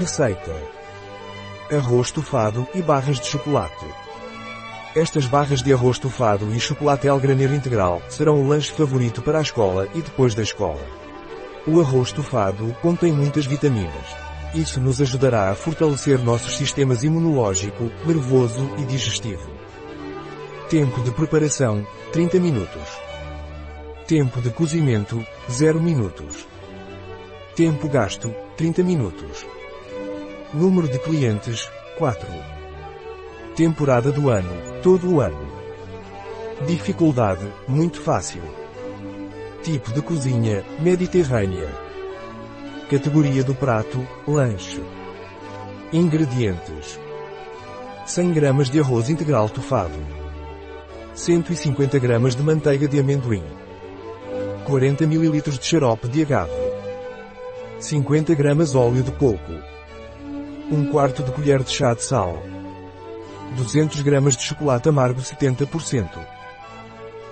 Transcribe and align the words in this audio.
Receita: 0.00 0.56
Arroz 1.70 2.06
estufado 2.06 2.66
e 2.74 2.80
barras 2.80 3.20
de 3.20 3.26
chocolate. 3.26 3.84
Estas 4.96 5.26
barras 5.26 5.62
de 5.62 5.74
arroz 5.74 5.96
estufado 5.96 6.50
e 6.54 6.58
chocolate 6.58 7.06
El 7.06 7.20
Graneiro 7.20 7.54
Integral 7.54 8.00
serão 8.08 8.40
o 8.40 8.48
lanche 8.48 8.72
favorito 8.72 9.20
para 9.20 9.40
a 9.40 9.42
escola 9.42 9.86
e 9.94 10.00
depois 10.00 10.34
da 10.34 10.42
escola. 10.42 10.80
O 11.66 11.82
arroz 11.82 12.08
estufado 12.08 12.74
contém 12.80 13.12
muitas 13.12 13.44
vitaminas. 13.44 14.06
Isso 14.54 14.80
nos 14.80 15.02
ajudará 15.02 15.50
a 15.50 15.54
fortalecer 15.54 16.18
nossos 16.18 16.56
sistemas 16.56 17.04
imunológico, 17.04 17.90
nervoso 18.06 18.74
e 18.78 18.86
digestivo. 18.86 19.50
Tempo 20.70 21.02
de 21.02 21.10
preparação: 21.10 21.86
30 22.10 22.40
minutos. 22.40 22.88
Tempo 24.06 24.40
de 24.40 24.48
cozimento: 24.48 25.22
0 25.50 25.78
minutos. 25.78 26.46
Tempo 27.54 27.86
gasto: 27.86 28.34
30 28.56 28.82
minutos. 28.82 29.59
Número 30.52 30.88
de 30.88 30.98
clientes: 30.98 31.70
4. 31.96 32.26
Temporada 33.54 34.10
do 34.10 34.28
ano: 34.28 34.50
todo 34.82 35.08
o 35.08 35.20
ano. 35.20 35.48
Dificuldade: 36.66 37.46
muito 37.68 38.00
fácil. 38.00 38.42
Tipo 39.62 39.92
de 39.92 40.02
cozinha: 40.02 40.64
mediterrânea. 40.80 41.68
Categoria 42.90 43.44
do 43.44 43.54
prato: 43.54 44.04
lanche. 44.26 44.82
Ingredientes: 45.92 46.98
100 48.04 48.32
gramas 48.32 48.68
de 48.68 48.80
arroz 48.80 49.08
integral 49.08 49.48
tufado. 49.48 50.00
150 51.14 51.96
gramas 52.00 52.34
de 52.34 52.42
manteiga 52.42 52.88
de 52.88 52.98
amendoim. 52.98 53.44
40 54.66 55.04
ml 55.04 55.42
de 55.42 55.64
xarope 55.64 56.08
de 56.08 56.22
agave. 56.22 56.50
50 57.78 58.34
gramas 58.34 58.74
óleo 58.74 59.04
de 59.04 59.12
coco. 59.12 59.70
1 60.70 60.86
quarto 60.92 61.24
de 61.24 61.32
colher 61.32 61.64
de 61.64 61.70
chá 61.70 61.92
de 61.94 62.04
sal. 62.04 62.40
200 63.56 64.00
gramas 64.02 64.36
de 64.36 64.44
chocolate 64.44 64.88
amargo 64.88 65.20
70%. 65.20 66.08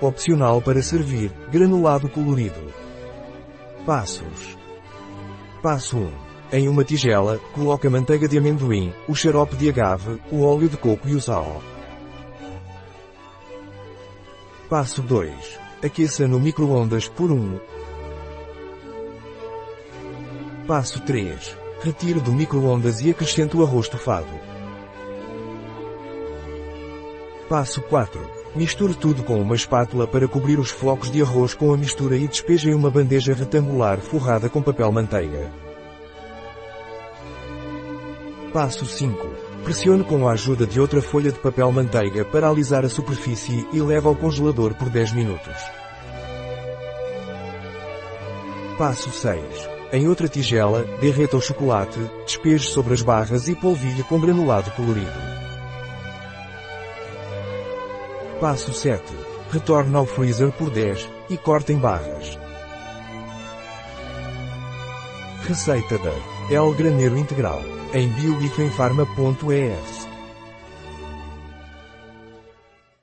Opcional 0.00 0.60
para 0.60 0.82
servir, 0.82 1.30
granulado 1.48 2.08
colorido. 2.08 2.72
Passos. 3.86 4.58
Passo 5.62 5.98
1. 5.98 6.12
Em 6.50 6.68
uma 6.68 6.82
tigela, 6.82 7.38
coloque 7.54 7.86
a 7.86 7.90
manteiga 7.90 8.26
de 8.26 8.38
amendoim, 8.38 8.92
o 9.06 9.14
xarope 9.14 9.54
de 9.54 9.68
agave, 9.68 10.20
o 10.32 10.42
óleo 10.42 10.68
de 10.68 10.76
coco 10.76 11.08
e 11.08 11.14
o 11.14 11.20
sal. 11.20 11.62
Passo 14.68 15.00
2. 15.00 15.32
Aqueça 15.84 16.26
no 16.26 16.40
micro-ondas 16.40 17.06
por 17.06 17.30
1. 17.30 17.60
Passo 20.66 21.00
3. 21.02 21.67
Retire 21.80 22.18
do 22.18 22.32
micro-ondas 22.32 23.00
e 23.00 23.10
acrescente 23.10 23.56
o 23.56 23.62
arroz 23.62 23.86
estufado. 23.86 24.26
Passo 27.48 27.80
4. 27.82 28.20
Misture 28.56 28.94
tudo 28.94 29.22
com 29.22 29.40
uma 29.40 29.54
espátula 29.54 30.06
para 30.06 30.26
cobrir 30.26 30.58
os 30.58 30.70
flocos 30.70 31.10
de 31.10 31.22
arroz 31.22 31.54
com 31.54 31.72
a 31.72 31.76
mistura 31.76 32.16
e 32.16 32.26
despeje 32.26 32.68
em 32.68 32.74
uma 32.74 32.90
bandeja 32.90 33.32
retangular 33.32 33.98
forrada 34.00 34.48
com 34.48 34.60
papel 34.60 34.90
manteiga. 34.90 35.52
Passo 38.52 38.84
5. 38.84 39.28
Pressione 39.62 40.02
com 40.02 40.26
a 40.26 40.32
ajuda 40.32 40.66
de 40.66 40.80
outra 40.80 41.00
folha 41.00 41.30
de 41.30 41.38
papel 41.38 41.70
manteiga 41.70 42.24
para 42.24 42.48
alisar 42.48 42.84
a 42.84 42.88
superfície 42.88 43.66
e 43.72 43.80
leve 43.80 44.08
ao 44.08 44.16
congelador 44.16 44.74
por 44.74 44.88
10 44.88 45.12
minutos. 45.12 45.54
Passo 48.76 49.10
6. 49.10 49.77
Em 49.90 50.06
outra 50.06 50.28
tigela, 50.28 50.84
derreta 51.00 51.36
o 51.36 51.40
chocolate, 51.40 51.98
despeje 52.26 52.68
sobre 52.68 52.92
as 52.92 53.00
barras 53.00 53.48
e 53.48 53.54
polvilhe 53.54 54.02
com 54.02 54.20
granulado 54.20 54.70
colorido. 54.72 55.38
Passo 58.38 58.72
7. 58.72 59.02
Retorne 59.50 59.96
ao 59.96 60.04
freezer 60.04 60.52
por 60.52 60.68
10 60.68 61.08
e 61.30 61.38
corte 61.38 61.72
em 61.72 61.78
barras. 61.78 62.38
Receita 65.46 65.96
da 65.98 66.12
El 66.50 66.74
Graneiro 66.74 67.16
Integral 67.16 67.62
em 67.94 68.08
biobifenfarma.es 68.08 69.97